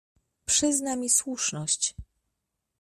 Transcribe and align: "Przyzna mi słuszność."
"Przyzna 0.45 0.95
mi 0.95 1.09
słuszność." 1.09 1.95